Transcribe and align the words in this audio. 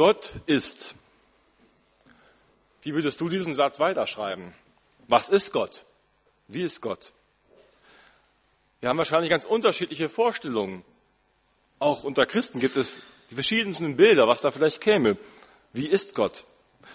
Gott 0.00 0.32
ist. 0.46 0.94
Wie 2.80 2.94
würdest 2.94 3.20
du 3.20 3.28
diesen 3.28 3.52
Satz 3.52 3.78
weiterschreiben? 3.80 4.54
Was 5.08 5.28
ist 5.28 5.52
Gott? 5.52 5.84
Wie 6.48 6.62
ist 6.62 6.80
Gott? 6.80 7.12
Wir 8.80 8.88
haben 8.88 8.96
wahrscheinlich 8.96 9.28
ganz 9.28 9.44
unterschiedliche 9.44 10.08
Vorstellungen. 10.08 10.86
Auch 11.80 12.02
unter 12.02 12.24
Christen 12.24 12.60
gibt 12.60 12.78
es 12.78 13.02
die 13.30 13.34
verschiedensten 13.34 13.96
Bilder, 13.96 14.26
was 14.26 14.40
da 14.40 14.50
vielleicht 14.50 14.80
käme. 14.80 15.18
Wie 15.74 15.86
ist 15.86 16.14
Gott? 16.14 16.46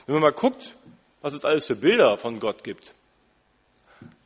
Wenn 0.08 0.16
man 0.16 0.24
mal 0.24 0.34
guckt, 0.34 0.76
was 1.22 1.36
es 1.36 1.46
alles 1.46 1.68
für 1.68 1.76
Bilder 1.76 2.18
von 2.18 2.40
Gott 2.40 2.64
gibt, 2.64 2.96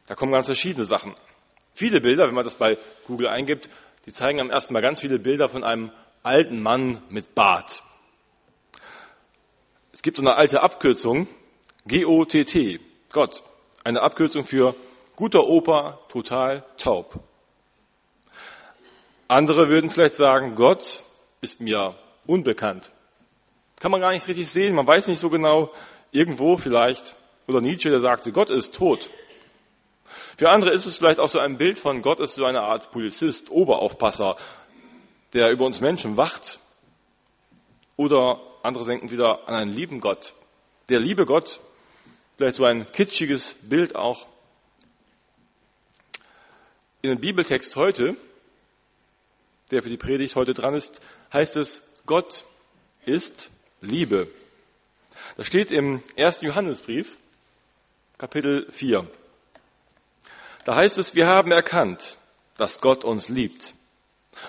da 0.07 0.15
kommen 0.15 0.31
ganz 0.31 0.45
verschiedene 0.45 0.85
Sachen. 0.85 1.17
Viele 1.73 1.99
Bilder, 1.99 2.29
wenn 2.29 2.33
man 2.33 2.45
das 2.45 2.55
bei 2.55 2.77
Google 3.07 3.27
eingibt, 3.27 3.69
die 4.05 4.13
zeigen 4.13 4.39
am 4.39 4.49
ersten 4.49 4.71
Mal 4.71 4.81
ganz 4.81 5.01
viele 5.01 5.19
Bilder 5.19 5.49
von 5.49 5.65
einem 5.65 5.91
alten 6.23 6.63
Mann 6.63 7.03
mit 7.09 7.35
Bart. 7.35 7.83
Es 9.99 10.01
gibt 10.01 10.15
so 10.15 10.23
eine 10.23 10.35
alte 10.35 10.63
Abkürzung, 10.63 11.27
G-O-T-T, 11.85 12.79
Gott. 13.11 13.43
Eine 13.83 14.01
Abkürzung 14.01 14.45
für 14.45 14.73
guter 15.17 15.45
Opa, 15.45 15.99
total 16.07 16.63
taub. 16.77 17.19
Andere 19.27 19.67
würden 19.67 19.89
vielleicht 19.89 20.13
sagen, 20.13 20.55
Gott 20.55 21.03
ist 21.41 21.59
mir 21.59 21.95
unbekannt. 22.25 22.91
Kann 23.81 23.91
man 23.91 23.99
gar 23.99 24.13
nicht 24.13 24.25
richtig 24.29 24.47
sehen, 24.47 24.73
man 24.73 24.87
weiß 24.87 25.09
nicht 25.09 25.19
so 25.19 25.29
genau, 25.29 25.69
irgendwo 26.11 26.55
vielleicht, 26.55 27.17
oder 27.49 27.59
Nietzsche, 27.59 27.89
der 27.89 27.99
sagte, 27.99 28.31
Gott 28.31 28.49
ist 28.49 28.75
tot. 28.75 29.09
Für 30.37 30.49
andere 30.49 30.71
ist 30.71 30.85
es 30.85 30.97
vielleicht 30.97 31.19
auch 31.19 31.27
so 31.27 31.39
ein 31.39 31.57
Bild 31.57 31.77
von 31.77 32.01
Gott 32.01 32.21
ist 32.21 32.35
so 32.35 32.45
eine 32.45 32.61
Art 32.61 32.91
Polizist, 32.91 33.51
Oberaufpasser, 33.51 34.37
der 35.33 35.51
über 35.51 35.65
uns 35.65 35.81
Menschen 35.81 36.15
wacht. 36.15 36.61
Oder 37.97 38.39
andere 38.63 38.85
denken 38.85 39.11
wieder 39.11 39.47
an 39.47 39.55
einen 39.55 39.71
lieben 39.71 39.99
Gott. 39.99 40.33
Der 40.89 40.99
liebe 40.99 41.25
Gott, 41.25 41.59
vielleicht 42.37 42.55
so 42.55 42.65
ein 42.65 42.91
kitschiges 42.91 43.55
Bild 43.61 43.95
auch. 43.95 44.27
In 47.01 47.09
dem 47.09 47.19
Bibeltext 47.19 47.75
heute 47.75 48.17
der 49.71 49.83
für 49.83 49.89
die 49.89 49.97
Predigt 49.97 50.35
heute 50.35 50.53
dran 50.53 50.73
ist, 50.73 51.01
heißt 51.31 51.55
es, 51.57 51.81
Gott 52.05 52.45
ist 53.05 53.49
Liebe. 53.81 54.27
Das 55.37 55.47
steht 55.47 55.71
im 55.71 56.03
ersten 56.15 56.45
Johannesbrief, 56.45 57.17
Kapitel 58.17 58.69
4. 58.71 59.07
Da 60.65 60.75
heißt 60.75 60.97
es, 60.97 61.15
wir 61.15 61.27
haben 61.27 61.51
erkannt, 61.51 62.17
dass 62.57 62.81
Gott 62.81 63.03
uns 63.05 63.29
liebt 63.29 63.73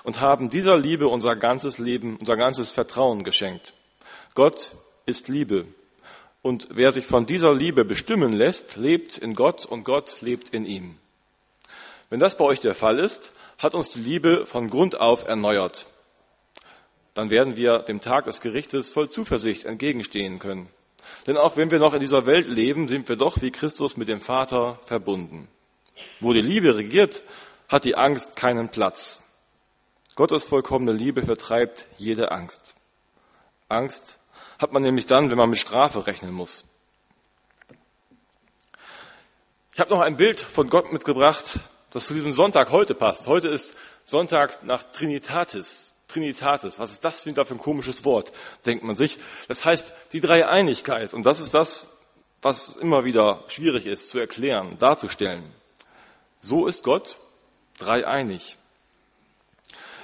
und 0.03 0.19
haben 0.19 0.49
dieser 0.49 0.77
Liebe 0.77 1.07
unser 1.07 1.35
ganzes 1.35 1.77
Leben, 1.77 2.17
unser 2.17 2.35
ganzes 2.35 2.71
Vertrauen 2.71 3.23
geschenkt. 3.23 3.73
Gott 4.33 4.75
ist 5.05 5.27
Liebe. 5.27 5.65
Und 6.41 6.69
wer 6.71 6.91
sich 6.91 7.05
von 7.05 7.25
dieser 7.25 7.53
Liebe 7.53 7.83
bestimmen 7.83 8.31
lässt, 8.31 8.77
lebt 8.77 9.17
in 9.17 9.35
Gott 9.35 9.65
und 9.65 9.83
Gott 9.83 10.21
lebt 10.21 10.49
in 10.49 10.65
ihm. 10.65 10.97
Wenn 12.09 12.19
das 12.19 12.37
bei 12.37 12.45
euch 12.45 12.61
der 12.61 12.73
Fall 12.73 12.99
ist, 12.99 13.33
hat 13.57 13.73
uns 13.75 13.89
die 13.89 13.99
Liebe 13.99 14.45
von 14.45 14.69
Grund 14.69 14.99
auf 14.99 15.27
erneuert. 15.27 15.87
Dann 17.13 17.29
werden 17.29 17.57
wir 17.57 17.79
dem 17.79 17.99
Tag 17.99 18.23
des 18.25 18.39
Gerichtes 18.39 18.91
voll 18.91 19.09
Zuversicht 19.09 19.65
entgegenstehen 19.65 20.39
können. 20.39 20.69
Denn 21.27 21.37
auch 21.37 21.57
wenn 21.57 21.69
wir 21.69 21.79
noch 21.79 21.93
in 21.93 21.99
dieser 21.99 22.25
Welt 22.25 22.47
leben, 22.47 22.87
sind 22.87 23.09
wir 23.09 23.17
doch 23.17 23.41
wie 23.41 23.51
Christus 23.51 23.97
mit 23.97 24.07
dem 24.07 24.21
Vater 24.21 24.79
verbunden. 24.85 25.49
Wo 26.21 26.31
die 26.31 26.41
Liebe 26.41 26.75
regiert, 26.75 27.21
hat 27.67 27.83
die 27.83 27.95
Angst 27.95 28.35
keinen 28.35 28.69
Platz. 28.69 29.23
Gottes 30.15 30.47
vollkommene 30.47 30.93
Liebe 30.93 31.23
vertreibt 31.23 31.87
jede 31.97 32.31
Angst. 32.31 32.75
Angst 33.67 34.17
hat 34.61 34.71
man 34.71 34.83
nämlich 34.83 35.07
dann, 35.07 35.31
wenn 35.31 35.37
man 35.37 35.49
mit 35.49 35.57
Strafe 35.57 36.05
rechnen 36.05 36.31
muss. 36.31 36.63
Ich 39.73 39.79
habe 39.79 39.89
noch 39.89 40.01
ein 40.01 40.17
Bild 40.17 40.39
von 40.39 40.69
Gott 40.69 40.93
mitgebracht, 40.93 41.59
das 41.89 42.05
zu 42.05 42.13
diesem 42.13 42.31
Sonntag 42.31 42.71
heute 42.71 42.93
passt. 42.93 43.25
Heute 43.25 43.47
ist 43.47 43.75
Sonntag 44.05 44.63
nach 44.63 44.83
Trinitatis. 44.83 45.93
Trinitatis, 46.07 46.77
was 46.77 46.91
ist 46.91 47.03
das 47.03 47.25
wieder 47.25 47.45
für 47.45 47.55
ein 47.55 47.59
komisches 47.59 48.05
Wort, 48.05 48.31
denkt 48.65 48.83
man 48.83 48.95
sich. 48.95 49.17
Das 49.47 49.65
heißt 49.65 49.93
die 50.11 50.19
Dreieinigkeit. 50.19 51.13
Und 51.13 51.25
das 51.25 51.39
ist 51.39 51.53
das, 51.53 51.87
was 52.41 52.75
immer 52.75 53.05
wieder 53.05 53.43
schwierig 53.47 53.85
ist 53.87 54.09
zu 54.09 54.19
erklären, 54.19 54.77
darzustellen. 54.77 55.53
So 56.39 56.67
ist 56.67 56.83
Gott 56.83 57.17
dreieinig. 57.79 58.57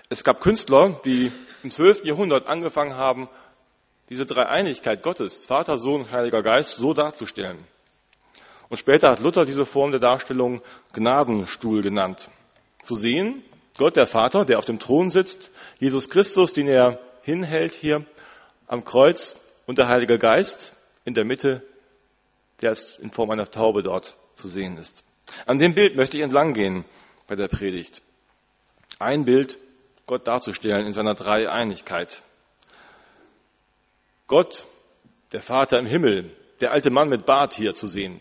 Es 0.10 0.24
gab 0.24 0.40
Künstler, 0.40 1.00
die 1.04 1.32
im 1.62 1.72
12. 1.72 2.06
Jahrhundert 2.06 2.48
angefangen 2.48 2.96
haben, 2.96 3.28
diese 4.10 4.26
Dreieinigkeit 4.26 5.04
Gottes, 5.04 5.46
Vater, 5.46 5.78
Sohn, 5.78 6.12
Heiliger 6.12 6.42
Geist, 6.42 6.78
so 6.78 6.94
darzustellen. 6.94 7.60
Und 8.70 8.78
später 8.78 9.12
hat 9.12 9.20
Luther 9.20 9.46
diese 9.46 9.66
Form 9.66 9.92
der 9.92 10.00
Darstellung 10.00 10.62
Gnadenstuhl 10.94 11.82
genannt. 11.82 12.30
Zu 12.84 12.96
sehen, 12.96 13.44
Gott 13.78 13.96
der 13.96 14.08
Vater, 14.08 14.46
der 14.46 14.58
auf 14.58 14.66
dem 14.66 14.80
Thron 14.80 15.10
sitzt, 15.10 15.52
Jesus 15.80 16.10
Christus, 16.10 16.54
den 16.54 16.68
er 16.68 17.00
hinhält 17.22 17.74
hier 17.74 18.06
am 18.68 18.84
Kreuz 18.84 19.40
und 19.66 19.78
der 19.78 19.88
Heilige 19.88 20.18
Geist 20.18 20.74
in 21.06 21.14
der 21.14 21.26
Mitte, 21.26 21.64
der 22.62 22.72
ist 22.72 23.00
in 23.00 23.12
Form 23.12 23.32
einer 23.32 23.50
Taube 23.50 23.84
dort 23.84 24.18
zu 24.36 24.48
sehen 24.48 24.78
ist. 24.78 25.04
An 25.46 25.60
dem 25.60 25.74
Bild 25.74 25.96
möchte 25.96 26.18
ich 26.18 26.24
entlang 26.24 26.54
gehen 26.54 26.86
bei 27.28 27.36
der 27.36 27.48
Predigt. 27.48 28.02
Ein 29.00 29.26
Bild, 29.26 29.58
Gott 30.06 30.28
darzustellen 30.28 30.86
in 30.86 30.94
seiner 30.94 31.14
Dreieinigkeit. 31.14 32.24
Gott, 34.28 34.66
der 35.32 35.42
Vater 35.42 35.80
im 35.80 35.86
Himmel, 35.86 36.36
der 36.60 36.72
alte 36.72 36.90
Mann 36.90 37.10
mit 37.10 37.26
Bart 37.26 37.54
hier 37.54 37.74
zu 37.74 37.88
sehen. 37.88 38.20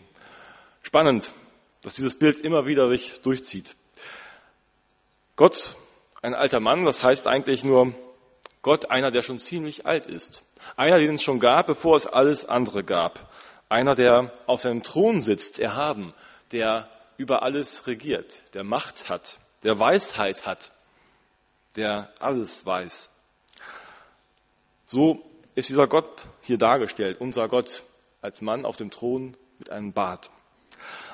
Spannend, 0.81 1.33
dass 1.81 1.95
dieses 1.95 2.17
Bild 2.17 2.37
immer 2.37 2.65
wieder 2.65 2.87
sich 2.87 3.21
durchzieht. 3.21 3.75
Gott, 5.35 5.75
ein 6.21 6.33
alter 6.33 6.61
Mann, 6.61 6.85
das 6.85 7.03
heißt 7.03 7.27
eigentlich 7.27 7.63
nur 7.63 7.93
Gott, 8.61 8.89
einer, 8.89 9.11
der 9.11 9.21
schon 9.21 9.37
ziemlich 9.37 9.85
alt 9.85 10.07
ist. 10.07 10.43
Einer, 10.75 10.97
den 10.97 11.15
es 11.15 11.23
schon 11.23 11.39
gab, 11.39 11.67
bevor 11.67 11.95
es 11.95 12.07
alles 12.07 12.45
andere 12.45 12.83
gab. 12.83 13.29
Einer, 13.69 13.95
der 13.95 14.31
auf 14.45 14.61
seinem 14.61 14.83
Thron 14.83 15.21
sitzt, 15.21 15.59
erhaben, 15.59 16.13
der 16.51 16.89
über 17.17 17.43
alles 17.43 17.85
regiert, 17.87 18.41
der 18.53 18.63
Macht 18.63 19.09
hat, 19.09 19.39
der 19.63 19.77
Weisheit 19.77 20.45
hat, 20.45 20.71
der 21.75 22.11
alles 22.19 22.65
weiß. 22.65 23.11
So 24.87 25.23
ist 25.57 25.69
dieser 25.69 25.87
Gott 25.87 26.25
hier 26.43 26.59
dargestellt, 26.59 27.19
unser 27.19 27.47
Gott 27.47 27.81
als 28.21 28.41
Mann 28.41 28.63
auf 28.63 28.77
dem 28.77 28.91
Thron 28.91 29.35
mit 29.57 29.71
einem 29.71 29.91
Bart. 29.91 30.29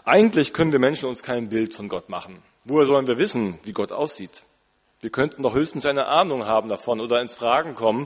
Eigentlich 0.03 0.51
können 0.51 0.73
wir 0.73 0.79
Menschen 0.79 1.07
uns 1.07 1.23
kein 1.23 1.47
Bild 1.47 1.73
von 1.73 1.87
Gott 1.87 2.09
machen. 2.09 2.43
Woher 2.65 2.85
sollen 2.85 3.07
wir 3.07 3.17
wissen, 3.17 3.57
wie 3.63 3.71
Gott 3.71 3.93
aussieht? 3.93 4.43
Wir 4.99 5.11
könnten 5.11 5.43
doch 5.43 5.53
höchstens 5.53 5.85
eine 5.85 6.07
Ahnung 6.07 6.45
haben 6.45 6.67
davon 6.67 6.99
oder 6.99 7.21
ins 7.21 7.37
Fragen 7.37 7.73
kommen. 7.73 8.05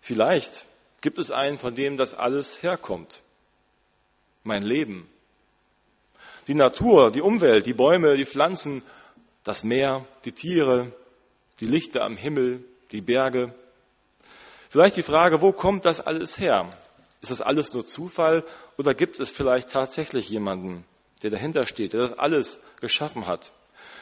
Vielleicht 0.00 0.66
gibt 1.00 1.18
es 1.18 1.32
einen, 1.32 1.58
von 1.58 1.74
dem 1.74 1.96
das 1.96 2.14
alles 2.14 2.62
herkommt. 2.62 3.22
Mein 4.44 4.62
Leben. 4.62 5.08
Die 6.46 6.54
Natur, 6.54 7.10
die 7.10 7.20
Umwelt, 7.20 7.66
die 7.66 7.74
Bäume, 7.74 8.16
die 8.16 8.26
Pflanzen, 8.26 8.84
das 9.42 9.64
Meer, 9.64 10.06
die 10.24 10.32
Tiere, 10.32 10.92
die 11.58 11.66
Lichter 11.66 12.04
am 12.04 12.16
Himmel, 12.16 12.64
die 12.92 13.00
Berge. 13.00 13.52
Vielleicht 14.70 14.96
die 14.96 15.02
Frage, 15.02 15.42
wo 15.42 15.50
kommt 15.50 15.84
das 15.84 16.00
alles 16.00 16.38
her? 16.38 16.68
Ist 17.20 17.32
das 17.32 17.42
alles 17.42 17.74
nur 17.74 17.84
Zufall 17.84 18.44
oder 18.78 18.94
gibt 18.94 19.18
es 19.18 19.32
vielleicht 19.32 19.70
tatsächlich 19.70 20.30
jemanden, 20.30 20.84
der 21.24 21.30
dahinter 21.30 21.66
steht, 21.66 21.92
der 21.92 22.00
das 22.00 22.16
alles 22.16 22.60
geschaffen 22.80 23.26
hat? 23.26 23.50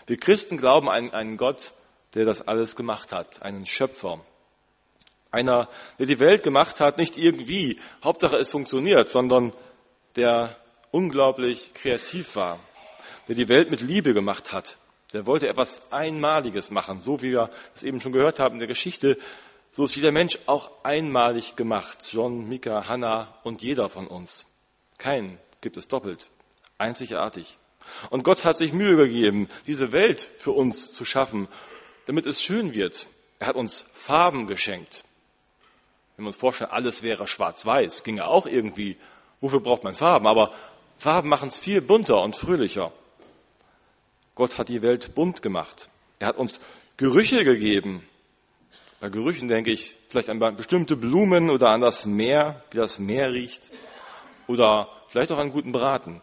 Wir 0.06 0.18
Christen 0.18 0.58
glauben 0.58 0.90
an 0.90 1.10
einen 1.14 1.38
Gott, 1.38 1.72
der 2.14 2.26
das 2.26 2.46
alles 2.46 2.76
gemacht 2.76 3.14
hat, 3.14 3.40
einen 3.40 3.64
Schöpfer. 3.64 4.20
Einer, 5.30 5.70
der 5.98 6.04
die 6.04 6.18
Welt 6.18 6.42
gemacht 6.42 6.80
hat, 6.80 6.98
nicht 6.98 7.16
irgendwie, 7.16 7.80
Hauptsache 8.04 8.36
es 8.36 8.50
funktioniert, 8.50 9.08
sondern 9.08 9.54
der 10.16 10.54
unglaublich 10.90 11.72
kreativ 11.72 12.36
war, 12.36 12.60
der 13.26 13.36
die 13.36 13.48
Welt 13.48 13.70
mit 13.70 13.80
Liebe 13.80 14.12
gemacht 14.12 14.52
hat. 14.52 14.76
Der 15.14 15.24
wollte 15.24 15.48
etwas 15.48 15.90
Einmaliges 15.90 16.70
machen, 16.70 17.00
so 17.00 17.22
wie 17.22 17.30
wir 17.30 17.48
das 17.72 17.84
eben 17.84 18.02
schon 18.02 18.12
gehört 18.12 18.38
haben 18.38 18.56
in 18.56 18.60
der 18.60 18.68
Geschichte 18.68 19.16
so 19.78 19.84
ist 19.84 19.94
jeder 19.94 20.10
Mensch 20.10 20.40
auch 20.46 20.72
einmalig 20.82 21.54
gemacht. 21.54 21.98
John, 22.10 22.48
Mika, 22.48 22.88
Hannah 22.88 23.32
und 23.44 23.62
jeder 23.62 23.88
von 23.88 24.08
uns. 24.08 24.44
Keinen 24.98 25.38
gibt 25.60 25.76
es 25.76 25.86
doppelt. 25.86 26.26
Einzigartig. 26.78 27.58
Und 28.10 28.24
Gott 28.24 28.44
hat 28.44 28.56
sich 28.56 28.72
Mühe 28.72 28.96
gegeben, 28.96 29.48
diese 29.68 29.92
Welt 29.92 30.28
für 30.38 30.50
uns 30.50 30.90
zu 30.90 31.04
schaffen, 31.04 31.46
damit 32.06 32.26
es 32.26 32.42
schön 32.42 32.74
wird. 32.74 33.06
Er 33.38 33.46
hat 33.46 33.54
uns 33.54 33.84
Farben 33.92 34.48
geschenkt. 34.48 35.04
Wenn 36.16 36.24
wir 36.24 36.30
uns 36.30 36.36
vorstellen, 36.36 36.72
alles 36.72 37.04
wäre 37.04 37.28
schwarz-weiß, 37.28 38.02
ginge 38.02 38.26
auch 38.26 38.46
irgendwie. 38.46 38.96
Wofür 39.40 39.60
braucht 39.60 39.84
man 39.84 39.94
Farben? 39.94 40.26
Aber 40.26 40.52
Farben 40.96 41.28
machen 41.28 41.50
es 41.50 41.60
viel 41.60 41.82
bunter 41.82 42.20
und 42.22 42.34
fröhlicher. 42.34 42.92
Gott 44.34 44.58
hat 44.58 44.70
die 44.70 44.82
Welt 44.82 45.14
bunt 45.14 45.40
gemacht. 45.40 45.88
Er 46.18 46.26
hat 46.26 46.36
uns 46.36 46.58
Gerüche 46.96 47.44
gegeben, 47.44 48.04
Bei 49.00 49.10
Gerüchen 49.10 49.46
denke 49.46 49.70
ich 49.70 49.96
vielleicht 50.08 50.28
an 50.28 50.38
bestimmte 50.56 50.96
Blumen 50.96 51.50
oder 51.50 51.70
an 51.70 51.80
das 51.80 52.04
Meer, 52.04 52.64
wie 52.70 52.78
das 52.78 52.98
Meer 52.98 53.32
riecht. 53.32 53.70
Oder 54.48 54.88
vielleicht 55.06 55.30
auch 55.30 55.38
an 55.38 55.50
guten 55.50 55.72
Braten. 55.72 56.20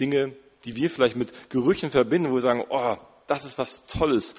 Dinge, 0.00 0.34
die 0.64 0.74
wir 0.74 0.90
vielleicht 0.90 1.16
mit 1.16 1.50
Gerüchen 1.50 1.90
verbinden, 1.90 2.30
wo 2.30 2.34
wir 2.34 2.40
sagen, 2.40 2.64
oh, 2.68 2.96
das 3.26 3.44
ist 3.44 3.58
was 3.58 3.86
Tolles. 3.86 4.34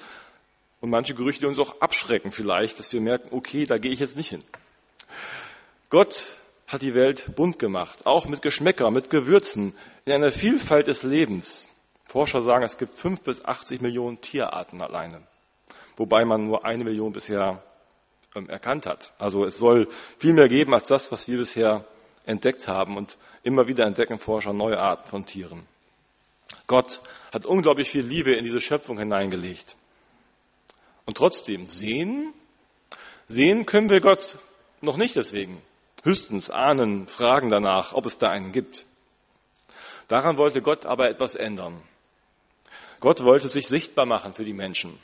Und 0.80 0.90
manche 0.90 1.14
Gerüche, 1.14 1.40
die 1.40 1.46
uns 1.46 1.58
auch 1.58 1.80
abschrecken 1.80 2.32
vielleicht, 2.32 2.78
dass 2.78 2.92
wir 2.92 3.00
merken, 3.00 3.28
okay, 3.30 3.64
da 3.64 3.78
gehe 3.78 3.92
ich 3.92 4.00
jetzt 4.00 4.16
nicht 4.16 4.28
hin. 4.28 4.44
Gott 5.88 6.36
hat 6.66 6.82
die 6.82 6.94
Welt 6.94 7.34
bunt 7.36 7.58
gemacht, 7.58 8.04
auch 8.04 8.26
mit 8.26 8.42
Geschmäcker, 8.42 8.90
mit 8.90 9.08
Gewürzen, 9.08 9.74
in 10.04 10.12
einer 10.12 10.32
Vielfalt 10.32 10.86
des 10.86 11.02
Lebens. 11.02 11.68
Forscher 12.06 12.42
sagen, 12.42 12.64
es 12.64 12.76
gibt 12.76 12.94
fünf 12.94 13.22
bis 13.22 13.44
80 13.44 13.80
Millionen 13.80 14.20
Tierarten 14.20 14.82
alleine, 14.82 15.22
wobei 15.96 16.24
man 16.24 16.46
nur 16.46 16.64
eine 16.64 16.84
Million 16.84 17.12
bisher 17.12 17.62
ähm, 18.34 18.48
erkannt 18.48 18.86
hat. 18.86 19.12
Also 19.18 19.44
es 19.44 19.58
soll 19.58 19.88
viel 20.18 20.32
mehr 20.32 20.48
geben 20.48 20.74
als 20.74 20.88
das, 20.88 21.10
was 21.12 21.28
wir 21.28 21.38
bisher 21.38 21.84
entdeckt 22.26 22.68
haben 22.68 22.96
und 22.96 23.16
immer 23.42 23.68
wieder 23.68 23.86
entdecken 23.86 24.18
Forscher 24.18 24.52
neue 24.52 24.78
Arten 24.78 25.08
von 25.08 25.26
Tieren. 25.26 25.66
Gott 26.66 27.00
hat 27.32 27.46
unglaublich 27.46 27.90
viel 27.90 28.04
Liebe 28.04 28.32
in 28.32 28.44
diese 28.44 28.60
Schöpfung 28.60 28.98
hineingelegt. 28.98 29.76
Und 31.04 31.16
trotzdem 31.16 31.68
sehen, 31.68 32.32
sehen 33.26 33.66
können 33.66 33.90
wir 33.90 34.00
Gott 34.00 34.38
noch 34.80 34.96
nicht 34.96 35.16
deswegen. 35.16 35.60
Höchstens 36.02 36.50
ahnen, 36.50 37.06
fragen 37.06 37.50
danach, 37.50 37.92
ob 37.92 38.06
es 38.06 38.18
da 38.18 38.30
einen 38.30 38.52
gibt. 38.52 38.84
Daran 40.08 40.36
wollte 40.38 40.60
Gott 40.60 40.86
aber 40.86 41.08
etwas 41.08 41.34
ändern. 41.34 41.82
Gott 43.00 43.22
wollte 43.22 43.48
sich 43.48 43.68
sichtbar 43.68 44.06
machen 44.06 44.32
für 44.32 44.44
die 44.44 44.52
Menschen. 44.52 44.98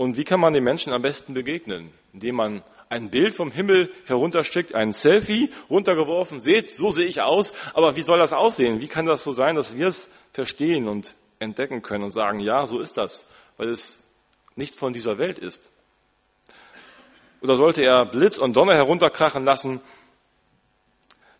Und 0.00 0.16
wie 0.16 0.24
kann 0.24 0.40
man 0.40 0.54
den 0.54 0.64
Menschen 0.64 0.94
am 0.94 1.02
besten 1.02 1.34
begegnen? 1.34 1.92
Indem 2.14 2.36
man 2.36 2.62
ein 2.88 3.10
Bild 3.10 3.34
vom 3.34 3.50
Himmel 3.52 3.92
heruntersteckt, 4.06 4.74
ein 4.74 4.94
Selfie 4.94 5.50
runtergeworfen, 5.68 6.40
seht, 6.40 6.70
so 6.70 6.90
sehe 6.90 7.04
ich 7.04 7.20
aus, 7.20 7.52
aber 7.74 7.96
wie 7.96 8.00
soll 8.00 8.18
das 8.18 8.32
aussehen? 8.32 8.80
Wie 8.80 8.88
kann 8.88 9.04
das 9.04 9.22
so 9.22 9.32
sein, 9.32 9.56
dass 9.56 9.76
wir 9.76 9.88
es 9.88 10.08
verstehen 10.32 10.88
und 10.88 11.14
entdecken 11.38 11.82
können 11.82 12.04
und 12.04 12.12
sagen, 12.12 12.40
ja, 12.40 12.66
so 12.66 12.78
ist 12.78 12.96
das, 12.96 13.26
weil 13.58 13.68
es 13.68 13.98
nicht 14.56 14.74
von 14.74 14.94
dieser 14.94 15.18
Welt 15.18 15.38
ist? 15.38 15.70
Oder 17.42 17.56
sollte 17.56 17.82
er 17.82 18.06
Blitz 18.06 18.38
und 18.38 18.56
Donner 18.56 18.76
herunterkrachen 18.76 19.44
lassen? 19.44 19.82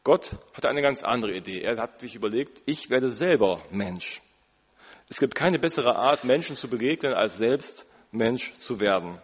Gott 0.05 0.37
hatte 0.53 0.69
eine 0.69 0.83
ganz 0.83 1.03
andere 1.03 1.33
Idee. 1.33 1.63
Er 1.63 1.79
hat 1.79 1.99
sich 1.99 2.15
überlegt, 2.15 2.61
ich 2.67 2.91
werde 2.91 3.11
selber 3.11 3.63
Mensch. 3.71 4.21
Es 5.09 5.19
gibt 5.19 5.35
keine 5.35 5.59
bessere 5.59 5.97
Art, 5.97 6.25
Menschen 6.25 6.57
zu 6.57 6.69
begegnen, 6.69 7.15
als 7.15 7.39
selbst 7.39 7.87
Mensch 8.13 8.55
zu 8.55 8.81
werden. 8.81 9.19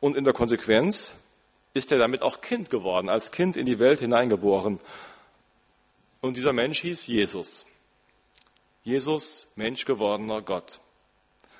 Und 0.00 0.16
in 0.16 0.24
der 0.24 0.32
Konsequenz 0.32 1.14
ist 1.74 1.92
er 1.92 1.98
damit 1.98 2.22
auch 2.22 2.40
Kind 2.40 2.70
geworden, 2.70 3.08
als 3.08 3.30
Kind 3.30 3.56
in 3.56 3.66
die 3.66 3.78
Welt 3.78 4.00
hineingeboren. 4.00 4.80
Und 6.20 6.36
dieser 6.36 6.52
Mensch 6.52 6.80
hieß 6.80 7.06
Jesus. 7.06 7.64
Jesus, 8.82 9.48
Mensch 9.56 9.84
gewordener 9.84 10.42
Gott. 10.42 10.80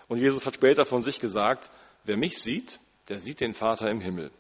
Und 0.08 0.18
Jesus 0.18 0.46
hat 0.46 0.54
später 0.54 0.84
von 0.84 1.02
sich 1.02 1.20
gesagt, 1.20 1.70
wer 2.04 2.16
mich 2.16 2.38
sieht, 2.38 2.80
der 3.08 3.20
sieht 3.20 3.40
den 3.40 3.54
Vater 3.54 3.90
im 3.90 4.00
Himmel. 4.00 4.30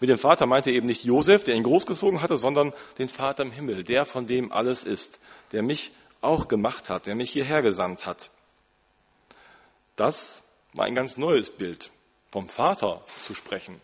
Mit 0.00 0.10
dem 0.10 0.18
Vater 0.18 0.46
meinte 0.46 0.70
er 0.70 0.76
eben 0.76 0.86
nicht 0.86 1.04
Josef, 1.04 1.44
der 1.44 1.54
ihn 1.54 1.62
großgezogen 1.62 2.22
hatte, 2.22 2.38
sondern 2.38 2.72
den 2.98 3.08
Vater 3.08 3.44
im 3.44 3.52
Himmel, 3.52 3.84
der 3.84 4.04
von 4.04 4.26
dem 4.26 4.50
alles 4.52 4.84
ist, 4.84 5.20
der 5.52 5.62
mich 5.62 5.92
auch 6.20 6.48
gemacht 6.48 6.90
hat, 6.90 7.06
der 7.06 7.14
mich 7.14 7.30
hierher 7.30 7.62
gesandt 7.62 8.04
hat. 8.04 8.30
Das 9.96 10.42
war 10.74 10.86
ein 10.86 10.94
ganz 10.94 11.16
neues 11.16 11.50
Bild, 11.50 11.90
vom 12.30 12.48
Vater 12.48 13.02
zu 13.20 13.34
sprechen. 13.34 13.80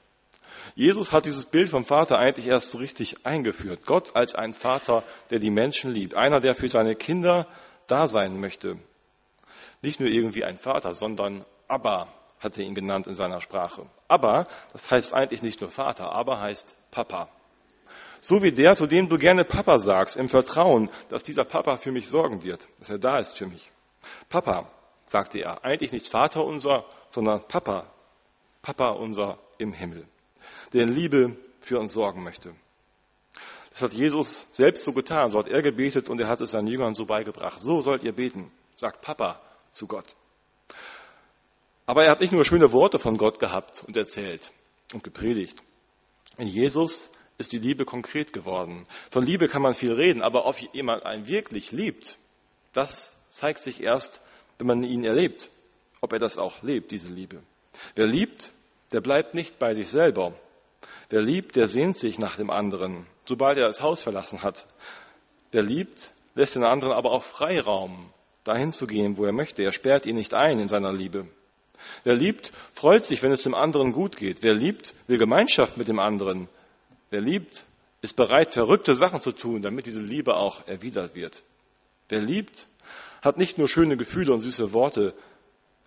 Jesus 0.74 1.12
hat 1.12 1.26
dieses 1.26 1.46
Bild 1.46 1.70
vom 1.70 1.84
Vater 1.84 2.18
eigentlich 2.18 2.46
erst 2.46 2.70
so 2.70 2.78
richtig 2.78 3.24
eingeführt. 3.24 3.86
Gott 3.86 4.16
als 4.16 4.34
ein 4.34 4.52
Vater, 4.52 5.04
der 5.30 5.38
die 5.38 5.50
Menschen 5.50 5.92
liebt. 5.92 6.14
Einer, 6.14 6.40
der 6.40 6.54
für 6.54 6.68
seine 6.68 6.96
Kinder 6.96 7.46
da 7.86 8.06
sein 8.06 8.40
möchte. 8.40 8.78
Nicht 9.82 10.00
nur 10.00 10.08
irgendwie 10.08 10.44
ein 10.44 10.58
Vater, 10.58 10.92
sondern 10.92 11.44
Abba 11.68 12.08
hat 12.40 12.58
er 12.58 12.64
ihn 12.64 12.74
genannt 12.74 13.06
in 13.06 13.14
seiner 13.14 13.40
Sprache. 13.40 13.86
Abba, 14.08 14.46
das 14.72 14.90
heißt 14.90 15.14
eigentlich 15.14 15.42
nicht 15.42 15.60
nur 15.60 15.70
Vater, 15.70 16.12
aber 16.12 16.40
heißt 16.40 16.76
Papa. 16.90 17.28
So 18.20 18.42
wie 18.42 18.52
der, 18.52 18.74
zu 18.74 18.86
dem 18.86 19.08
du 19.08 19.18
gerne 19.18 19.44
Papa 19.44 19.78
sagst, 19.78 20.16
im 20.16 20.28
Vertrauen, 20.28 20.90
dass 21.08 21.22
dieser 21.22 21.44
Papa 21.44 21.76
für 21.76 21.92
mich 21.92 22.08
sorgen 22.08 22.42
wird, 22.42 22.68
dass 22.78 22.90
er 22.90 22.98
da 22.98 23.18
ist 23.18 23.36
für 23.36 23.46
mich. 23.46 23.70
Papa, 24.28 24.68
sagte 25.06 25.38
er, 25.38 25.64
eigentlich 25.64 25.93
nicht 25.93 26.08
Vater 26.08 26.44
unser, 26.44 26.85
sondern 27.11 27.47
Papa, 27.47 27.91
Papa 28.62 28.91
unser 28.91 29.38
im 29.58 29.73
Himmel, 29.73 30.06
der 30.73 30.85
in 30.85 30.94
Liebe 30.94 31.37
für 31.61 31.79
uns 31.79 31.93
sorgen 31.93 32.23
möchte. 32.23 32.55
Das 33.70 33.82
hat 33.82 33.93
Jesus 33.93 34.47
selbst 34.53 34.85
so 34.85 34.93
getan, 34.93 35.31
so 35.31 35.38
hat 35.38 35.49
er 35.49 35.61
gebetet 35.61 36.08
und 36.08 36.20
er 36.20 36.29
hat 36.29 36.41
es 36.41 36.53
seinen 36.53 36.67
Jüngern 36.67 36.94
so 36.94 37.05
beigebracht. 37.05 37.61
So 37.61 37.82
sollt 37.82 38.03
ihr 38.03 38.12
beten, 38.12 38.50
sagt 38.75 39.03
Papa 39.03 39.41
zu 39.70 39.87
Gott. 39.87 40.17
Aber 41.85 42.05
er 42.05 42.12
hat 42.12 42.20
nicht 42.20 42.32
nur 42.32 42.44
schöne 42.44 42.73
Worte 42.73 42.99
von 42.99 43.19
Gott 43.19 43.38
gehabt 43.38 43.85
und 43.87 43.97
erzählt 43.97 44.53
und 44.94 45.05
gepredigt. 45.05 45.62
In 46.38 46.49
Jesus 46.49 47.11
ist 47.38 47.53
die 47.53 47.58
Liebe 47.58 47.85
konkret 47.85 48.32
geworden. 48.32 48.87
Von 49.11 49.25
Liebe 49.25 49.47
kann 49.47 49.62
man 49.62 49.75
viel 49.75 49.93
reden, 49.93 50.23
aber 50.23 50.47
ob 50.47 50.58
jemand 50.73 51.05
einen 51.05 51.26
wirklich 51.26 51.70
liebt, 51.70 52.19
das 52.73 53.14
zeigt 53.29 53.62
sich 53.62 53.82
erst, 53.82 54.20
wenn 54.58 54.67
man 54.67 54.82
ihn 54.82 55.05
erlebt, 55.05 55.50
ob 56.00 56.12
er 56.12 56.19
das 56.19 56.38
auch 56.38 56.62
lebt, 56.62 56.91
diese 56.91 57.12
Liebe. 57.12 57.43
Wer 57.94 58.06
liebt, 58.06 58.53
der 58.93 59.00
bleibt 59.00 59.35
nicht 59.35 59.58
bei 59.58 59.75
sich 59.75 59.88
selber. 59.88 60.35
Wer 61.08 61.23
liebt, 61.23 61.56
der 61.56 61.67
sehnt 61.67 61.99
sich 61.99 62.19
nach 62.19 62.37
dem 62.37 62.50
anderen, 62.50 63.06
sobald 63.25 63.58
er 63.58 63.67
das 63.67 63.81
Haus 63.81 64.03
verlassen 64.03 64.43
hat. 64.43 64.67
Wer 65.53 65.62
liebt, 65.62 66.12
lässt 66.35 66.55
den 66.55 66.64
anderen 66.64 66.93
aber 66.93 67.12
auch 67.12 67.23
Freiraum, 67.23 68.11
dahin 68.44 68.73
zu 68.73 68.87
gehen, 68.87 69.17
wo 69.17 69.25
er 69.25 69.32
möchte. 69.32 69.62
Er 69.62 69.73
sperrt 69.73 70.06
ihn 70.06 70.17
nicht 70.17 70.35
ein 70.35 70.58
in 70.58 70.69
seiner 70.69 70.93
Liebe. 70.93 71.26
Wer 72.05 72.14
liebt, 72.14 72.53
freut 72.75 73.06
sich, 73.06 73.23
wenn 73.23 73.32
es 73.32 73.43
dem 73.43 73.55
anderen 73.55 73.93
gut 73.93 74.17
geht. 74.17 74.43
Wer 74.43 74.55
liebt, 74.55 74.94
will 75.06 75.19
Gemeinschaft 75.19 75.76
mit 75.76 75.88
dem 75.88 75.99
anderen. 75.99 76.49
Wer 77.11 77.20
liebt, 77.20 77.64
ist 78.03 78.17
bereit, 78.17 78.53
verrückte 78.53 78.94
Sachen 78.94 79.20
zu 79.20 79.32
tun, 79.32 79.62
damit 79.62 79.87
diese 79.87 80.00
Liebe 80.00 80.37
auch 80.37 80.67
erwidert 80.67 81.14
wird. 81.14 81.43
Wer 82.08 82.20
liebt, 82.20 82.69
hat 83.26 83.38
nicht 83.38 83.58
nur 83.58 83.69
schöne 83.69 83.96
Gefühle 83.96 84.32
und 84.32 84.40
süße 84.40 84.73
Worte. 84.73 85.12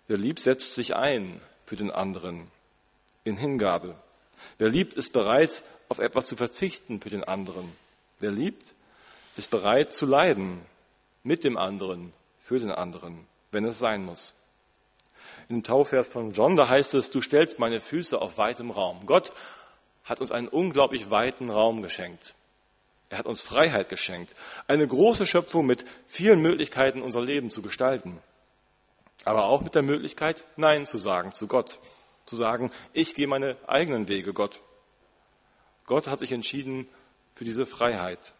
Wer 0.06 0.18
liebt, 0.18 0.40
setzt 0.40 0.74
sich 0.74 0.94
ein 0.94 1.40
für 1.64 1.76
den 1.76 1.90
anderen 1.90 2.48
in 3.24 3.36
Hingabe. 3.36 3.96
Wer 4.58 4.68
liebt, 4.68 4.94
ist 4.94 5.12
bereit, 5.12 5.62
auf 5.88 5.98
etwas 5.98 6.26
zu 6.26 6.36
verzichten 6.36 7.00
für 7.00 7.10
den 7.10 7.24
anderen. 7.24 7.72
Wer 8.20 8.30
liebt, 8.30 8.74
ist 9.36 9.50
bereit 9.50 9.92
zu 9.92 10.06
leiden 10.06 10.60
mit 11.22 11.44
dem 11.44 11.56
anderen, 11.56 12.12
für 12.40 12.58
den 12.58 12.70
anderen, 12.70 13.26
wenn 13.50 13.64
es 13.64 13.78
sein 13.78 14.04
muss. 14.04 14.34
In 15.48 15.56
dem 15.56 15.62
Taufvers 15.64 16.08
von 16.08 16.32
John, 16.32 16.56
da 16.56 16.68
heißt 16.68 16.94
es, 16.94 17.10
du 17.10 17.22
stellst 17.22 17.58
meine 17.58 17.80
Füße 17.80 18.20
auf 18.20 18.38
weitem 18.38 18.70
Raum. 18.70 19.06
Gott 19.06 19.32
hat 20.04 20.20
uns 20.20 20.32
einen 20.32 20.48
unglaublich 20.48 21.10
weiten 21.10 21.50
Raum 21.50 21.82
geschenkt. 21.82 22.34
Er 23.10 23.18
hat 23.18 23.26
uns 23.26 23.42
Freiheit 23.42 23.88
geschenkt. 23.88 24.34
Eine 24.68 24.86
große 24.86 25.26
Schöpfung 25.26 25.66
mit 25.66 25.84
vielen 26.06 26.40
Möglichkeiten, 26.40 27.02
unser 27.02 27.20
Leben 27.20 27.50
zu 27.50 27.60
gestalten. 27.60 28.22
Aber 29.24 29.44
auch 29.44 29.62
mit 29.62 29.74
der 29.74 29.82
Möglichkeit, 29.82 30.46
Nein 30.56 30.86
zu 30.86 30.96
sagen 30.96 31.34
zu 31.34 31.48
Gott. 31.48 31.80
Zu 32.24 32.36
sagen, 32.36 32.70
ich 32.92 33.14
gehe 33.14 33.26
meine 33.26 33.56
eigenen 33.66 34.08
Wege, 34.08 34.32
Gott. 34.32 34.60
Gott 35.86 36.06
hat 36.06 36.20
sich 36.20 36.30
entschieden 36.30 36.88
für 37.34 37.44
diese 37.44 37.66
Freiheit, 37.66 38.32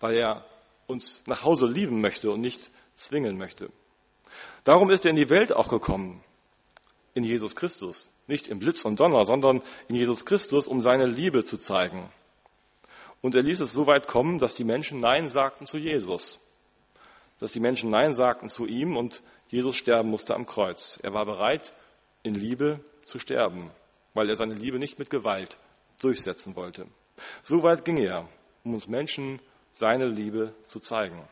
weil 0.00 0.16
er 0.16 0.44
uns 0.88 1.22
nach 1.26 1.44
Hause 1.44 1.66
lieben 1.66 2.00
möchte 2.00 2.32
und 2.32 2.40
nicht 2.40 2.70
zwingen 2.96 3.38
möchte. 3.38 3.70
Darum 4.64 4.90
ist 4.90 5.04
er 5.04 5.10
in 5.10 5.16
die 5.16 5.30
Welt 5.30 5.52
auch 5.52 5.68
gekommen, 5.68 6.24
in 7.14 7.22
Jesus 7.22 7.54
Christus. 7.54 8.10
Nicht 8.26 8.48
im 8.48 8.58
Blitz 8.58 8.84
und 8.84 8.98
Donner, 8.98 9.24
sondern 9.24 9.62
in 9.86 9.94
Jesus 9.94 10.26
Christus, 10.26 10.66
um 10.66 10.82
seine 10.82 11.06
Liebe 11.06 11.44
zu 11.44 11.58
zeigen. 11.58 12.10
Und 13.22 13.34
er 13.34 13.42
ließ 13.42 13.60
es 13.60 13.72
so 13.72 13.86
weit 13.86 14.08
kommen, 14.08 14.38
dass 14.38 14.56
die 14.56 14.64
Menschen 14.64 15.00
Nein 15.00 15.28
sagten 15.28 15.64
zu 15.64 15.78
Jesus. 15.78 16.40
Dass 17.38 17.52
die 17.52 17.60
Menschen 17.60 17.88
Nein 17.88 18.12
sagten 18.12 18.50
zu 18.50 18.66
ihm 18.66 18.96
und 18.96 19.22
Jesus 19.48 19.76
sterben 19.76 20.10
musste 20.10 20.34
am 20.34 20.44
Kreuz. 20.44 20.98
Er 21.02 21.14
war 21.14 21.24
bereit, 21.24 21.72
in 22.22 22.34
Liebe 22.34 22.80
zu 23.04 23.18
sterben, 23.18 23.70
weil 24.12 24.28
er 24.28 24.36
seine 24.36 24.54
Liebe 24.54 24.78
nicht 24.78 24.98
mit 24.98 25.08
Gewalt 25.08 25.56
durchsetzen 26.00 26.56
wollte. 26.56 26.86
So 27.42 27.62
weit 27.62 27.84
ging 27.84 27.96
er, 27.96 28.28
um 28.64 28.74
uns 28.74 28.88
Menschen 28.88 29.40
seine 29.72 30.06
Liebe 30.06 30.54
zu 30.64 30.80
zeigen. 30.80 31.24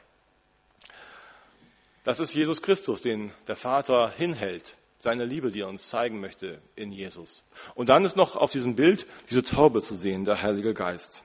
Das 2.05 2.21
ist 2.21 2.35
Jesus 2.35 2.63
Christus, 2.63 3.03
den 3.03 3.33
der 3.47 3.57
Vater 3.57 4.11
hinhält 4.11 4.77
seine 5.01 5.25
Liebe, 5.25 5.51
die 5.51 5.61
er 5.61 5.69
uns 5.69 5.89
zeigen 5.89 6.21
möchte 6.21 6.61
in 6.77 6.93
Jesus. 6.93 7.43
Und 7.75 7.89
dann 7.89 8.05
ist 8.05 8.17
noch 8.17 8.37
auf 8.37 8.53
diesem 8.53 8.75
Bild 8.75 9.07
diese 9.31 9.43
Taube 9.43 9.81
zu 9.81 9.97
sehen, 9.97 10.25
der 10.25 10.43
Heilige 10.43 10.75
Geist. 10.75 11.25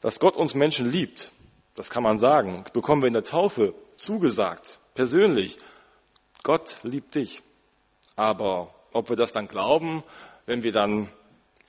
Dass 0.00 0.20
Gott 0.20 0.36
uns 0.36 0.54
Menschen 0.54 0.90
liebt, 0.90 1.32
das 1.74 1.90
kann 1.90 2.02
man 2.02 2.18
sagen, 2.18 2.64
bekommen 2.72 3.02
wir 3.02 3.08
in 3.08 3.14
der 3.14 3.24
Taufe 3.24 3.74
zugesagt, 3.96 4.78
persönlich. 4.94 5.58
Gott 6.42 6.78
liebt 6.82 7.14
dich. 7.14 7.42
Aber 8.14 8.74
Ob 8.92 9.10
wir 9.10 9.16
das 9.16 9.32
dann 9.32 9.46
glauben, 9.46 10.02
wenn 10.46 10.62
wir 10.62 10.72
dann 10.72 11.10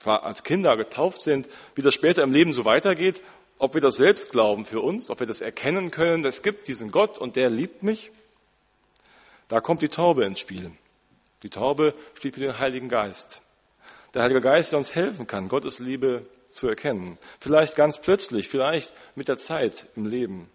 als 0.04 0.44
Kinder 0.44 0.76
getauft 0.76 1.20
sind, 1.20 1.46
wie 1.74 1.82
das 1.82 1.92
später 1.92 2.22
im 2.22 2.32
Leben 2.32 2.52
so 2.54 2.64
weitergeht, 2.64 3.22
ob 3.58 3.74
wir 3.74 3.80
das 3.80 3.96
selbst 3.96 4.30
glauben 4.30 4.64
für 4.64 4.80
uns, 4.80 5.10
ob 5.10 5.20
wir 5.20 5.26
das 5.26 5.40
erkennen 5.40 5.90
können, 5.90 6.24
es 6.24 6.42
gibt 6.42 6.68
diesen 6.68 6.90
Gott 6.90 7.18
und 7.18 7.36
der 7.36 7.50
liebt 7.50 7.82
mich, 7.82 8.10
da 9.48 9.60
kommt 9.60 9.82
die 9.82 9.88
Taube 9.88 10.24
ins 10.24 10.38
Spiel. 10.38 10.70
Die 11.42 11.50
Taube 11.50 11.94
steht 12.14 12.34
für 12.34 12.40
den 12.40 12.58
Heiligen 12.58 12.88
Geist. 12.88 13.42
Der 14.14 14.22
Heilige 14.22 14.40
Geist, 14.40 14.72
der 14.72 14.78
uns 14.78 14.94
helfen 14.94 15.26
kann, 15.26 15.48
Gottes 15.48 15.78
Liebe 15.78 16.26
zu 16.48 16.66
erkennen. 16.66 17.18
Vielleicht 17.40 17.76
ganz 17.76 18.00
plötzlich, 18.00 18.48
vielleicht 18.48 18.92
mit 19.14 19.28
der 19.28 19.36
Zeit 19.36 19.86
im 19.96 20.06
Leben. 20.06 20.48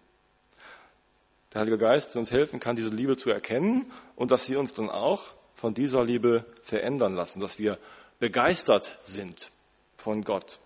Der 1.53 1.61
Heilige 1.61 1.77
Geist, 1.77 2.15
der 2.15 2.19
uns 2.19 2.31
helfen 2.31 2.59
kann, 2.59 2.75
diese 2.75 2.89
Liebe 2.89 3.15
zu 3.15 3.29
erkennen 3.29 3.91
und 4.15 4.31
dass 4.31 4.49
wir 4.49 4.59
uns 4.59 4.73
dann 4.73 4.89
auch 4.89 5.33
von 5.53 5.73
dieser 5.73 6.03
Liebe 6.03 6.45
verändern 6.63 7.13
lassen, 7.13 7.41
dass 7.41 7.59
wir 7.59 7.77
begeistert 8.19 8.97
sind 9.03 9.51
von 9.97 10.23
Gott. 10.23 10.59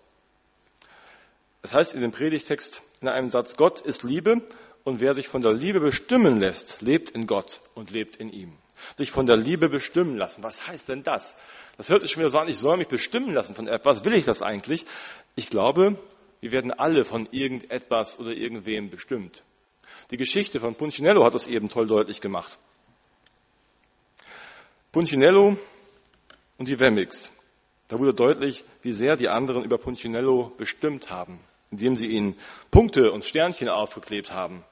Es 1.62 1.74
heißt 1.74 1.92
in 1.92 2.00
dem 2.00 2.12
Predigtext 2.12 2.82
in 3.00 3.08
einem 3.08 3.28
Satz, 3.28 3.56
Gott 3.56 3.80
ist 3.80 4.02
Liebe 4.02 4.40
und 4.84 5.00
wer 5.00 5.12
sich 5.12 5.28
von 5.28 5.42
der 5.42 5.52
Liebe 5.52 5.80
bestimmen 5.80 6.40
lässt, 6.40 6.80
lebt 6.80 7.10
in 7.10 7.26
Gott 7.26 7.60
und 7.74 7.90
lebt 7.90 8.16
in 8.16 8.32
ihm. 8.32 8.56
Sich 8.96 9.10
von 9.10 9.26
der 9.26 9.36
Liebe 9.36 9.68
bestimmen 9.68 10.16
lassen. 10.16 10.42
Was 10.42 10.66
heißt 10.66 10.88
denn 10.88 11.02
das? 11.02 11.36
Das 11.76 11.90
hört 11.90 12.02
sich 12.02 12.10
schon 12.10 12.20
wieder 12.20 12.30
so 12.30 12.38
an, 12.38 12.48
ich 12.48 12.58
soll 12.58 12.76
mich 12.76 12.88
bestimmen 12.88 13.32
lassen 13.32 13.54
von 13.54 13.68
etwas. 13.68 14.04
Will 14.04 14.14
ich 14.14 14.24
das 14.24 14.42
eigentlich? 14.42 14.84
Ich 15.34 15.48
glaube, 15.48 15.96
wir 16.40 16.52
werden 16.52 16.72
alle 16.72 17.04
von 17.04 17.28
irgendetwas 17.30 18.18
oder 18.18 18.30
irgendwem 18.30 18.90
bestimmt. 18.90 19.42
Die 20.10 20.16
Geschichte 20.16 20.60
von 20.60 20.74
Punchinello 20.74 21.24
hat 21.24 21.34
das 21.34 21.46
eben 21.46 21.68
toll 21.68 21.86
deutlich 21.86 22.20
gemacht. 22.20 22.58
Punchinello 24.92 25.56
und 26.56 26.68
die 26.68 26.78
Wemmix. 26.78 27.30
Da 27.88 27.98
wurde 27.98 28.14
deutlich, 28.14 28.64
wie 28.82 28.92
sehr 28.92 29.16
die 29.16 29.28
anderen 29.28 29.64
über 29.64 29.78
Punchinello 29.78 30.52
bestimmt 30.58 31.10
haben, 31.10 31.40
indem 31.70 31.96
sie 31.96 32.06
ihnen 32.06 32.36
Punkte 32.70 33.12
und 33.12 33.24
Sternchen 33.24 33.68
aufgeklebt 33.68 34.32
haben. 34.32 34.64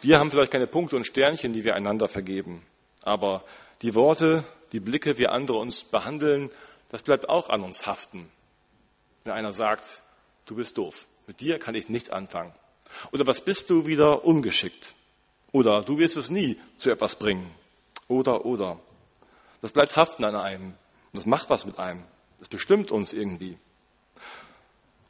Wir 0.00 0.20
haben 0.20 0.30
vielleicht 0.30 0.52
keine 0.52 0.68
Punkte 0.68 0.94
und 0.94 1.06
Sternchen, 1.06 1.52
die 1.52 1.64
wir 1.64 1.74
einander 1.74 2.06
vergeben, 2.06 2.64
aber 3.02 3.42
die 3.82 3.94
Worte, 3.94 4.44
die 4.70 4.78
Blicke, 4.78 5.18
wie 5.18 5.26
andere 5.26 5.58
uns 5.58 5.82
behandeln, 5.82 6.50
das 6.88 7.02
bleibt 7.02 7.28
auch 7.28 7.48
an 7.48 7.62
uns 7.62 7.86
haften. 7.86 8.30
Wenn 9.24 9.32
einer 9.32 9.52
sagt, 9.52 10.02
du 10.46 10.54
bist 10.54 10.78
doof, 10.78 11.08
mit 11.26 11.40
dir 11.40 11.58
kann 11.58 11.74
ich 11.74 11.88
nichts 11.88 12.10
anfangen. 12.10 12.52
Oder 13.12 13.26
was 13.26 13.40
bist 13.40 13.70
du 13.70 13.86
wieder 13.86 14.24
ungeschickt? 14.24 14.94
Oder 15.52 15.82
du 15.82 15.98
wirst 15.98 16.16
es 16.16 16.30
nie 16.30 16.58
zu 16.76 16.90
etwas 16.90 17.16
bringen. 17.16 17.50
Oder, 18.06 18.46
oder. 18.46 18.78
Das 19.60 19.72
bleibt 19.72 19.96
haften 19.96 20.24
an 20.24 20.36
einem. 20.36 20.74
Das 21.12 21.26
macht 21.26 21.50
was 21.50 21.66
mit 21.66 21.78
einem. 21.78 22.04
Das 22.38 22.48
bestimmt 22.48 22.92
uns 22.92 23.12
irgendwie. 23.12 23.58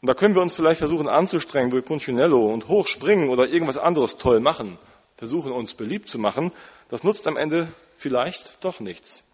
Und 0.00 0.09
da 0.09 0.14
können 0.14 0.35
wir 0.35 0.43
uns 0.43 0.55
vielleicht 0.55 0.78
versuchen 0.78 1.09
anzustrengen 1.09 1.73
wie 1.73 1.81
Punchinello 1.81 2.52
und 2.52 2.69
hochspringen 2.69 3.31
oder 3.31 3.49
irgendwas 3.49 3.76
anderes 3.76 4.17
toll 4.17 4.40
machen, 4.40 4.78
versuchen 5.17 5.52
uns 5.52 5.75
beliebt 5.75 6.09
zu 6.09 6.19
machen. 6.19 6.52
Das 6.88 7.02
nutzt 7.02 7.26
am 7.26 7.37
Ende 7.37 7.73
vielleicht 7.97 8.64
doch 8.64 8.81
nichts. 8.81 9.25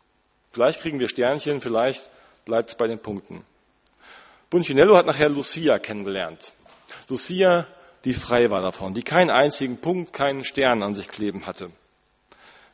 Vielleicht 0.50 0.80
kriegen 0.80 1.00
wir 1.00 1.09
Sternchen, 1.09 1.61
vielleicht 1.61 2.11
bleibt 2.44 2.71
es 2.71 2.75
bei 2.76 2.87
den 2.87 3.00
Punkten. 3.00 3.44
Punchinello 4.49 4.97
hat 4.97 5.06
nachher 5.06 5.28
Lucia 5.28 5.78
kennengelernt. 5.78 6.54
Lucia, 7.09 7.66
die 8.04 8.14
frei 8.14 8.50
war 8.50 8.62
davon, 8.62 8.94
die 8.94 9.02
keinen 9.02 9.30
einzigen 9.30 9.78
Punkt, 9.78 10.12
keinen 10.12 10.44
Stern 10.44 10.83
an 10.83 10.94
sich 10.94 11.09
kleben 11.09 11.47
hatte, 11.47 11.71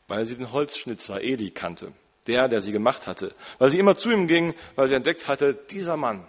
weil 0.07 0.27
sie 0.27 0.37
den 0.37 0.53
Holzschnitzer 0.53 1.21
Eli 1.21 1.51
kannte 1.51 1.93
der, 2.27 2.49
der 2.49 2.61
sie 2.61 2.73
gemacht 2.73 3.07
hatte. 3.07 3.35
Weil 3.59 3.71
sie 3.71 3.79
immer 3.79 3.97
zu 3.97 4.11
ihm 4.11 4.27
ging, 4.27 4.55
weil 4.77 4.89
sie 4.89 4.95
entdeckt 4.95 5.27
hatte, 5.27 5.55
dieser 5.55 5.97
Mann, 5.97 6.25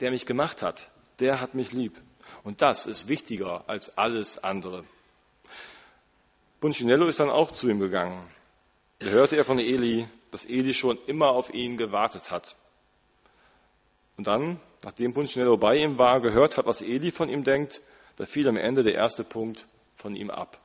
der 0.00 0.10
mich 0.10 0.26
gemacht 0.26 0.62
hat, 0.62 0.90
der 1.20 1.40
hat 1.40 1.54
mich 1.54 1.72
lieb. 1.72 2.00
Und 2.42 2.62
das 2.62 2.86
ist 2.86 3.08
wichtiger 3.08 3.64
als 3.68 3.96
alles 3.96 4.42
andere. 4.42 4.84
Punchinello 6.60 7.06
ist 7.06 7.20
dann 7.20 7.30
auch 7.30 7.52
zu 7.52 7.68
ihm 7.68 7.78
gegangen. 7.78 8.24
Da 8.98 9.08
hörte 9.08 9.36
er 9.36 9.44
von 9.44 9.58
Eli, 9.58 10.08
dass 10.30 10.44
Eli 10.44 10.74
schon 10.74 10.98
immer 11.06 11.28
auf 11.30 11.52
ihn 11.52 11.76
gewartet 11.76 12.30
hat. 12.30 12.56
Und 14.16 14.26
dann, 14.26 14.60
nachdem 14.82 15.12
Punchinello 15.12 15.56
bei 15.56 15.76
ihm 15.76 15.98
war, 15.98 16.20
gehört 16.20 16.56
hat, 16.56 16.66
was 16.66 16.80
Eli 16.80 17.10
von 17.10 17.28
ihm 17.28 17.44
denkt, 17.44 17.82
da 18.16 18.26
fiel 18.26 18.48
am 18.48 18.56
Ende 18.56 18.82
der 18.82 18.94
erste 18.94 19.24
Punkt 19.24 19.66
von 19.96 20.14
ihm 20.16 20.30
ab. 20.30 20.60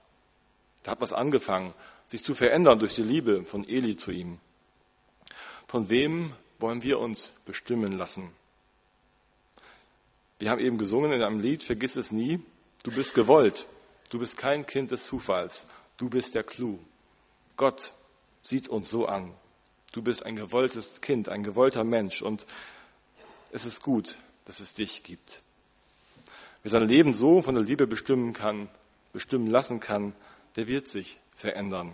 Da 0.83 0.91
hat 0.91 1.01
was 1.01 1.13
angefangen, 1.13 1.73
sich 2.05 2.23
zu 2.23 2.35
verändern 2.35 2.79
durch 2.79 2.95
die 2.95 3.03
Liebe 3.03 3.43
von 3.43 3.67
Eli 3.67 3.97
zu 3.97 4.11
ihm. 4.11 4.39
Von 5.67 5.89
wem 5.89 6.33
wollen 6.59 6.83
wir 6.83 6.99
uns 6.99 7.33
bestimmen 7.45 7.91
lassen? 7.91 8.31
Wir 10.39 10.49
haben 10.49 10.61
eben 10.61 10.77
gesungen 10.77 11.11
in 11.11 11.21
einem 11.21 11.41
Lied, 11.41 11.63
vergiss 11.63 11.97
es 11.97 12.13
nie, 12.13 12.39
du 12.83 12.91
bist 12.91 13.13
gewollt, 13.13 13.67
du 14.09 14.19
bist 14.19 14.37
kein 14.37 14.65
Kind 14.65 14.89
des 14.91 15.05
Zufalls, 15.05 15.65
du 15.97 16.09
bist 16.09 16.33
der 16.33 16.43
Clou. 16.43 16.79
Gott 17.57 17.93
sieht 18.41 18.69
uns 18.69 18.89
so 18.89 19.05
an. 19.05 19.33
Du 19.91 20.01
bist 20.01 20.25
ein 20.25 20.35
gewolltes 20.35 21.01
Kind, 21.01 21.27
ein 21.27 21.43
gewollter 21.43 21.83
Mensch 21.83 22.21
und 22.21 22.45
es 23.51 23.65
ist 23.65 23.81
gut, 23.81 24.17
dass 24.45 24.61
es 24.61 24.73
dich 24.73 25.03
gibt. 25.03 25.41
Wer 26.63 26.71
sein 26.71 26.87
Leben 26.87 27.13
so 27.13 27.41
von 27.41 27.55
der 27.55 27.63
Liebe 27.63 27.85
bestimmen 27.87 28.33
kann, 28.33 28.69
bestimmen 29.11 29.47
lassen 29.47 29.79
kann, 29.79 30.13
der 30.55 30.67
wird 30.67 30.87
sich 30.87 31.19
verändern. 31.35 31.93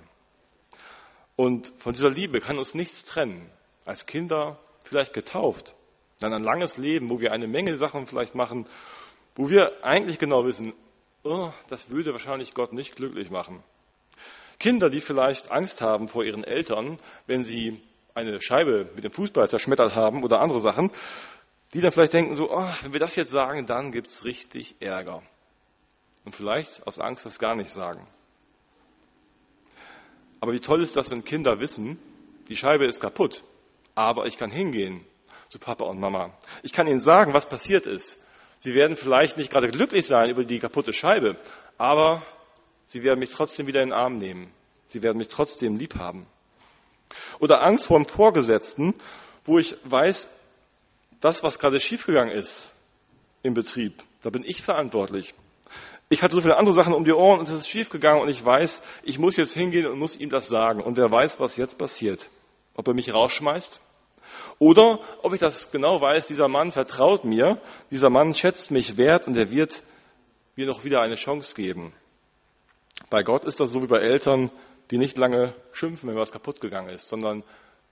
Und 1.35 1.71
von 1.77 1.93
dieser 1.93 2.09
Liebe 2.09 2.41
kann 2.41 2.57
uns 2.57 2.75
nichts 2.75 3.05
trennen 3.05 3.49
als 3.85 4.05
Kinder 4.05 4.59
vielleicht 4.83 5.13
getauft, 5.13 5.75
dann 6.19 6.33
ein 6.33 6.43
langes 6.43 6.77
Leben, 6.77 7.09
wo 7.09 7.19
wir 7.19 7.31
eine 7.31 7.47
Menge 7.47 7.75
Sachen 7.75 8.07
vielleicht 8.07 8.35
machen, 8.35 8.67
wo 9.35 9.49
wir 9.49 9.83
eigentlich 9.83 10.19
genau 10.19 10.45
wissen, 10.45 10.73
oh, 11.23 11.51
das 11.67 11.89
würde 11.89 12.13
wahrscheinlich 12.13 12.53
Gott 12.53 12.73
nicht 12.73 12.95
glücklich 12.95 13.29
machen. 13.29 13.63
Kinder, 14.59 14.89
die 14.89 15.01
vielleicht 15.01 15.51
Angst 15.51 15.81
haben 15.81 16.07
vor 16.07 16.23
ihren 16.23 16.43
Eltern, 16.43 16.97
wenn 17.27 17.43
sie 17.43 17.81
eine 18.13 18.41
Scheibe 18.41 18.89
mit 18.95 19.03
dem 19.03 19.11
Fußball 19.11 19.49
zerschmettert 19.49 19.95
haben 19.95 20.23
oder 20.23 20.39
andere 20.39 20.61
Sachen, 20.61 20.91
die 21.73 21.81
dann 21.81 21.91
vielleicht 21.91 22.13
denken 22.13 22.35
so, 22.35 22.49
oh, 22.49 22.69
wenn 22.81 22.93
wir 22.93 23.01
das 23.01 23.17
jetzt 23.17 23.31
sagen, 23.31 23.65
dann 23.65 23.91
gibt's 23.91 24.23
richtig 24.23 24.75
Ärger. 24.79 25.21
Und 26.23 26.33
vielleicht 26.33 26.87
aus 26.87 26.99
Angst 26.99 27.25
das 27.25 27.39
gar 27.39 27.55
nicht 27.55 27.71
sagen. 27.71 28.07
Aber 30.39 30.53
wie 30.53 30.61
toll 30.61 30.81
ist 30.81 30.95
das, 30.95 31.11
wenn 31.11 31.25
Kinder 31.25 31.59
wissen, 31.59 31.99
die 32.47 32.55
Scheibe 32.55 32.85
ist 32.85 33.01
kaputt 33.01 33.43
aber 33.95 34.27
ich 34.27 34.37
kann 34.37 34.51
hingehen 34.51 35.01
zu 35.55 35.59
Papa 35.59 35.85
und 35.85 36.01
Mama. 36.01 36.31
Ich 36.63 36.73
kann 36.73 36.85
ihnen 36.85 36.99
sagen, 36.99 37.33
was 37.33 37.47
passiert 37.47 37.85
ist. 37.85 38.19
Sie 38.59 38.75
werden 38.75 38.97
vielleicht 38.97 39.37
nicht 39.37 39.49
gerade 39.49 39.69
glücklich 39.69 40.05
sein 40.05 40.29
über 40.29 40.43
die 40.43 40.59
kaputte 40.59 40.91
Scheibe, 40.91 41.37
aber 41.77 42.23
sie 42.87 43.03
werden 43.03 43.21
mich 43.21 43.29
trotzdem 43.29 43.65
wieder 43.65 43.81
in 43.81 43.89
den 43.89 43.97
Arm 43.97 44.17
nehmen. 44.17 44.51
Sie 44.89 45.01
werden 45.01 45.17
mich 45.17 45.29
trotzdem 45.29 45.77
lieb 45.77 45.95
haben. 45.95 46.27
Oder 47.39 47.63
Angst 47.63 47.87
vor 47.87 47.97
dem 47.97 48.05
Vorgesetzten, 48.05 48.95
wo 49.45 49.57
ich 49.57 49.77
weiß, 49.85 50.27
das, 51.21 51.41
was 51.41 51.57
gerade 51.57 51.79
schiefgegangen 51.79 52.35
ist 52.35 52.73
im 53.41 53.53
Betrieb, 53.53 54.03
da 54.23 54.31
bin 54.31 54.43
ich 54.43 54.61
verantwortlich. 54.61 55.35
Ich 56.09 56.21
hatte 56.21 56.35
so 56.35 56.41
viele 56.41 56.57
andere 56.57 56.75
Sachen 56.75 56.93
um 56.93 57.05
die 57.05 57.13
Ohren 57.13 57.39
und 57.39 57.47
es 57.47 57.59
ist 57.59 57.69
schiefgegangen 57.69 58.21
und 58.21 58.27
ich 58.27 58.43
weiß, 58.43 58.81
ich 59.03 59.19
muss 59.19 59.37
jetzt 59.37 59.53
hingehen 59.53 59.87
und 59.87 59.99
muss 59.99 60.17
ihm 60.17 60.29
das 60.29 60.49
sagen. 60.49 60.81
Und 60.81 60.97
wer 60.97 61.09
weiß, 61.09 61.39
was 61.39 61.55
jetzt 61.55 61.77
passiert. 61.77 62.29
Ob 62.75 62.89
er 62.89 62.93
mich 62.93 63.13
rausschmeißt 63.13 63.79
oder 64.59 64.99
ob 65.21 65.33
ich 65.33 65.39
das 65.39 65.71
genau 65.71 65.99
weiß, 65.99 66.27
dieser 66.27 66.47
Mann 66.47 66.71
vertraut 66.71 67.25
mir, 67.25 67.59
dieser 67.91 68.09
Mann 68.09 68.33
schätzt 68.33 68.71
mich 68.71 68.97
wert 68.97 69.27
und 69.27 69.35
er 69.35 69.51
wird 69.51 69.83
mir 70.55 70.65
noch 70.65 70.83
wieder 70.83 71.01
eine 71.01 71.15
Chance 71.15 71.55
geben. 71.55 71.93
Bei 73.09 73.23
Gott 73.23 73.43
ist 73.43 73.59
das 73.59 73.71
so 73.71 73.83
wie 73.83 73.87
bei 73.87 73.99
Eltern, 73.99 74.51
die 74.91 74.97
nicht 74.97 75.17
lange 75.17 75.53
schimpfen, 75.73 76.09
wenn 76.09 76.15
was 76.15 76.31
kaputt 76.31 76.61
gegangen 76.61 76.89
ist, 76.89 77.09
sondern 77.09 77.43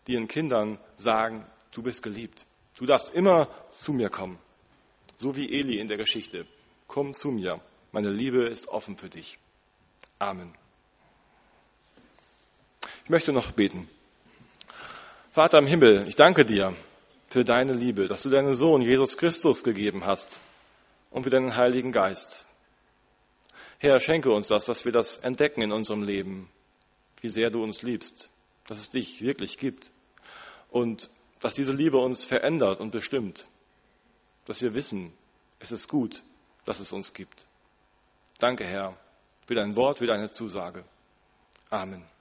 die 0.07 0.13
ihren 0.13 0.27
Kindern 0.27 0.79
sagen, 0.95 1.45
du 1.71 1.81
bist 1.81 2.01
geliebt. 2.01 2.45
Du 2.77 2.85
darfst 2.85 3.13
immer 3.13 3.47
zu 3.71 3.93
mir 3.93 4.09
kommen. 4.09 4.39
So 5.17 5.35
wie 5.35 5.59
Eli 5.59 5.79
in 5.79 5.87
der 5.87 5.97
Geschichte. 5.97 6.45
Komm 6.87 7.13
zu 7.13 7.29
mir. 7.29 7.59
Meine 7.91 8.09
Liebe 8.09 8.45
ist 8.45 8.67
offen 8.67 8.97
für 8.97 9.09
dich. 9.09 9.37
Amen. 10.19 10.53
Ich 13.03 13.09
möchte 13.09 13.33
noch 13.33 13.51
beten. 13.51 13.87
Vater 15.33 15.57
im 15.57 15.65
Himmel, 15.65 16.07
ich 16.07 16.15
danke 16.15 16.45
dir 16.45 16.75
für 17.27 17.43
deine 17.43 17.73
Liebe, 17.73 18.07
dass 18.07 18.21
du 18.21 18.29
deinen 18.29 18.55
Sohn 18.55 18.83
Jesus 18.83 19.17
Christus 19.17 19.63
gegeben 19.63 20.05
hast 20.05 20.39
und 21.09 21.23
für 21.23 21.31
deinen 21.31 21.55
Heiligen 21.55 21.91
Geist. 21.91 22.47
Herr, 23.79 23.99
schenke 23.99 24.29
uns 24.29 24.49
das, 24.49 24.65
dass 24.65 24.85
wir 24.85 24.91
das 24.91 25.17
entdecken 25.17 25.63
in 25.63 25.71
unserem 25.71 26.03
Leben, 26.03 26.51
wie 27.21 27.29
sehr 27.29 27.49
du 27.49 27.63
uns 27.63 27.81
liebst, 27.81 28.29
dass 28.67 28.77
es 28.77 28.91
dich 28.91 29.23
wirklich 29.23 29.57
gibt 29.57 29.89
und 30.69 31.09
dass 31.39 31.55
diese 31.55 31.73
Liebe 31.73 31.97
uns 31.97 32.25
verändert 32.25 32.79
und 32.79 32.91
bestimmt, 32.91 33.47
dass 34.45 34.61
wir 34.61 34.75
wissen, 34.75 35.13
es 35.57 35.71
ist 35.71 35.89
gut, 35.89 36.21
dass 36.65 36.79
es 36.79 36.91
uns 36.91 37.11
gibt. 37.11 37.47
Danke, 38.37 38.65
Herr, 38.65 38.95
für 39.47 39.55
dein 39.55 39.75
Wort, 39.75 39.97
für 39.97 40.05
deine 40.05 40.29
Zusage. 40.29 40.83
Amen. 41.71 42.12